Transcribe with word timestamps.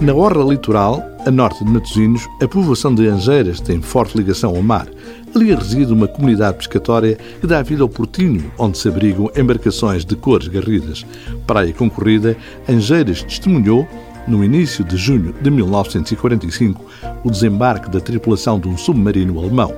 Na 0.00 0.14
orla 0.14 0.44
litoral, 0.44 1.02
a 1.26 1.30
norte 1.30 1.64
de 1.64 1.72
Matosinhos, 1.72 2.24
a 2.40 2.46
povoação 2.46 2.94
de 2.94 3.08
Angeiras 3.08 3.58
tem 3.58 3.82
forte 3.82 4.16
ligação 4.16 4.54
ao 4.54 4.62
mar. 4.62 4.86
Ali 5.34 5.52
reside 5.52 5.92
uma 5.92 6.06
comunidade 6.06 6.56
pescatória 6.56 7.18
que 7.40 7.48
dá 7.48 7.60
vida 7.62 7.82
ao 7.82 7.88
Portinho, 7.88 8.48
onde 8.56 8.78
se 8.78 8.88
abrigam 8.88 9.28
embarcações 9.36 10.04
de 10.04 10.14
cores 10.14 10.46
garridas. 10.46 11.04
Praia 11.48 11.72
concorrida, 11.72 12.36
Angeiras 12.68 13.24
testemunhou, 13.24 13.88
no 14.28 14.44
início 14.44 14.84
de 14.84 14.96
junho 14.96 15.34
de 15.42 15.50
1945, 15.50 16.80
o 17.24 17.30
desembarque 17.30 17.90
da 17.90 17.98
tripulação 17.98 18.60
de 18.60 18.68
um 18.68 18.78
submarino 18.78 19.40
alemão. 19.40 19.74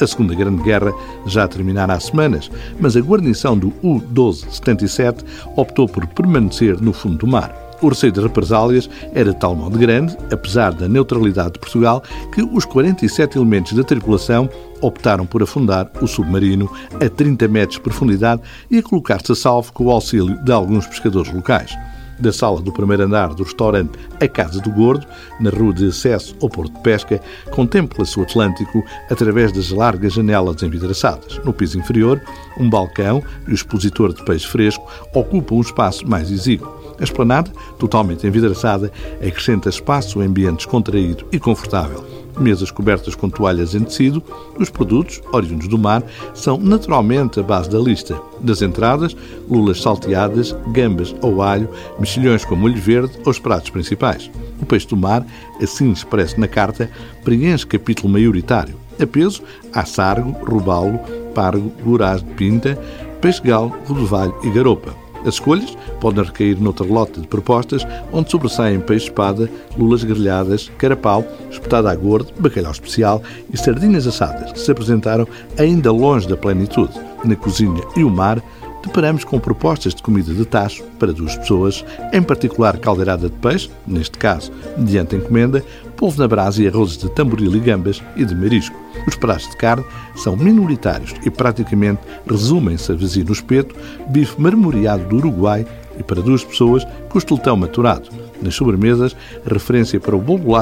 A 0.00 0.06
Segunda 0.06 0.34
Grande 0.34 0.64
Guerra 0.64 0.92
já 1.26 1.46
terminara 1.46 1.92
há 1.92 2.00
semanas, 2.00 2.50
mas 2.80 2.96
a 2.96 3.00
guarnição 3.00 3.56
do 3.56 3.68
U-1277 3.84 5.24
optou 5.54 5.88
por 5.88 6.08
permanecer 6.08 6.80
no 6.80 6.92
fundo 6.92 7.18
do 7.18 7.26
mar. 7.28 7.69
O 7.82 7.88
receio 7.88 8.12
de 8.12 8.20
represálias 8.20 8.90
era 9.14 9.32
de 9.32 9.38
tal 9.38 9.54
modo 9.54 9.78
grande, 9.78 10.16
apesar 10.32 10.72
da 10.72 10.88
neutralidade 10.88 11.52
de 11.52 11.58
Portugal, 11.58 12.02
que 12.32 12.42
os 12.42 12.64
47 12.64 13.38
elementos 13.38 13.72
da 13.72 13.82
tripulação 13.82 14.48
optaram 14.80 15.26
por 15.26 15.42
afundar 15.42 15.90
o 16.00 16.06
submarino 16.06 16.70
a 16.94 17.08
30 17.08 17.48
metros 17.48 17.76
de 17.76 17.82
profundidade 17.82 18.42
e 18.70 18.78
a 18.78 18.82
colocar-se 18.82 19.32
a 19.32 19.34
salvo 19.34 19.72
com 19.72 19.84
o 19.84 19.90
auxílio 19.90 20.42
de 20.42 20.52
alguns 20.52 20.86
pescadores 20.86 21.32
locais 21.32 21.76
da 22.20 22.32
sala 22.32 22.60
do 22.60 22.72
primeiro 22.72 23.04
andar 23.04 23.34
do 23.34 23.42
restaurante 23.42 23.92
A 24.20 24.28
Casa 24.28 24.60
do 24.60 24.70
Gordo, 24.70 25.06
na 25.40 25.50
rua 25.50 25.72
de 25.72 25.88
acesso 25.88 26.36
ao 26.42 26.48
Porto 26.48 26.74
de 26.74 26.80
Pesca, 26.80 27.20
contempla-se 27.50 28.18
o 28.18 28.22
Atlântico 28.22 28.84
através 29.10 29.52
das 29.52 29.70
largas 29.70 30.12
janelas 30.12 30.62
envidraçadas. 30.62 31.38
No 31.44 31.52
piso 31.52 31.78
inferior, 31.78 32.20
um 32.58 32.68
balcão 32.68 33.22
e 33.46 33.50
o 33.50 33.54
expositor 33.54 34.12
de 34.12 34.24
peixe 34.24 34.46
fresco 34.46 34.86
ocupam 35.14 35.56
um 35.56 35.60
espaço 35.60 36.06
mais 36.08 36.30
exíguo. 36.30 36.80
A 36.98 37.04
esplanada, 37.04 37.50
totalmente 37.78 38.26
envidraçada, 38.26 38.92
acrescenta 39.16 39.70
espaço 39.70 40.20
a 40.20 40.24
ambiente 40.24 40.58
descontraído 40.58 41.24
e 41.32 41.38
confortável 41.38 42.09
mesas 42.40 42.70
cobertas 42.70 43.14
com 43.14 43.28
toalhas 43.28 43.74
em 43.74 43.84
tecido, 43.84 44.22
os 44.58 44.70
produtos, 44.70 45.20
oriundos 45.32 45.68
do 45.68 45.78
mar, 45.78 46.02
são 46.34 46.58
naturalmente 46.58 47.38
a 47.38 47.42
base 47.42 47.70
da 47.70 47.78
lista. 47.78 48.20
Das 48.40 48.62
entradas, 48.62 49.14
lulas 49.48 49.80
salteadas, 49.80 50.56
gambas 50.72 51.14
ao 51.22 51.42
alho, 51.42 51.68
mexilhões 51.98 52.44
com 52.44 52.56
molho 52.56 52.80
verde 52.80 53.12
ou 53.24 53.30
os 53.30 53.38
pratos 53.38 53.70
principais. 53.70 54.30
O 54.60 54.66
peixe 54.66 54.88
do 54.88 54.96
mar, 54.96 55.24
assim 55.62 55.92
expresso 55.92 56.40
na 56.40 56.48
carta, 56.48 56.90
preenche 57.22 57.66
capítulo 57.66 58.12
maioritário. 58.12 58.74
A 59.00 59.06
peso, 59.06 59.42
há 59.72 59.84
sargo, 59.84 60.32
robalo, 60.44 60.98
pargo, 61.34 61.72
goraz 61.82 62.22
de 62.22 62.30
pinta, 62.34 62.78
peixe-galo, 63.20 63.74
rodovalho 63.86 64.34
e 64.42 64.50
garopa. 64.50 64.99
As 65.22 65.34
escolhas 65.34 65.76
podem 66.00 66.24
recair 66.24 66.60
noutra 66.60 66.86
lote 66.86 67.20
de 67.20 67.26
propostas, 67.26 67.86
onde 68.12 68.30
sobressaem 68.30 68.80
peixe-espada, 68.80 69.50
lulas 69.76 70.02
grelhadas, 70.02 70.70
carapau, 70.78 71.24
espetada 71.50 71.90
a 71.90 71.94
gordo, 71.94 72.32
bacalhau 72.38 72.72
especial 72.72 73.22
e 73.52 73.56
sardinhas 73.56 74.06
assadas, 74.06 74.52
que 74.52 74.60
se 74.60 74.70
apresentaram 74.70 75.26
ainda 75.58 75.92
longe 75.92 76.28
da 76.28 76.36
plenitude. 76.36 76.94
Na 77.24 77.36
cozinha 77.36 77.82
e 77.96 78.02
o 78.02 78.08
mar, 78.08 78.42
deparamos 78.82 79.24
com 79.24 79.38
propostas 79.38 79.94
de 79.94 80.02
comida 80.02 80.32
de 80.32 80.44
tacho 80.44 80.82
para 80.98 81.12
duas 81.12 81.36
pessoas, 81.36 81.84
em 82.12 82.22
particular 82.22 82.78
caldeirada 82.78 83.28
de 83.28 83.36
peixe, 83.36 83.70
neste 83.86 84.18
caso, 84.18 84.52
mediante 84.76 85.16
encomenda, 85.16 85.64
polvo 85.96 86.18
na 86.18 86.26
brasa 86.26 86.62
e 86.62 86.68
arrozes 86.68 86.96
de 86.96 87.10
tamboril 87.10 87.54
e 87.54 87.60
gambas 87.60 88.02
e 88.16 88.24
de 88.24 88.34
marisco. 88.34 88.76
Os 89.06 89.16
pratos 89.16 89.48
de 89.50 89.56
carne 89.56 89.84
são 90.16 90.36
minoritários 90.36 91.14
e 91.24 91.30
praticamente 91.30 92.00
resumem-se 92.26 92.92
a 92.92 92.94
vazio 92.94 93.24
no 93.24 93.32
espeto, 93.32 93.74
bife 94.08 94.40
marmoreado 94.40 95.04
do 95.08 95.16
Uruguai 95.16 95.66
e 95.98 96.02
para 96.02 96.22
duas 96.22 96.42
pessoas, 96.42 96.86
costeletão 97.10 97.56
maturado. 97.56 98.08
Nas 98.40 98.54
sobremesas, 98.54 99.14
referência 99.44 100.00
para 100.00 100.16
o 100.16 100.20
bolo 100.20 100.56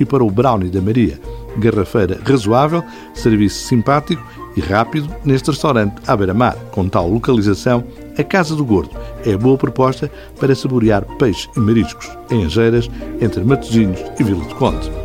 e 0.00 0.04
para 0.04 0.24
o 0.24 0.30
brownie 0.30 0.70
da 0.70 0.80
Maria. 0.80 1.20
Garrafeira 1.58 2.18
razoável, 2.24 2.82
serviço 3.14 3.66
simpático 3.68 4.22
e 4.56 4.60
rápido 4.60 5.08
neste 5.24 5.50
restaurante 5.50 5.94
à 6.06 6.16
beira-mar. 6.16 6.56
Com 6.70 6.88
tal 6.88 7.08
localização, 7.08 7.84
a 8.18 8.22
Casa 8.22 8.54
do 8.54 8.64
Gordo 8.64 8.96
é 9.24 9.36
boa 9.36 9.56
proposta 9.56 10.10
para 10.38 10.54
saborear 10.54 11.04
peixe 11.18 11.48
e 11.56 11.60
mariscos 11.60 12.10
em 12.30 12.44
Angeiras, 12.44 12.90
entre 13.20 13.44
Matosinhos 13.44 14.00
e 14.18 14.24
Vila 14.24 14.44
do 14.44 14.54
Conde. 14.54 15.01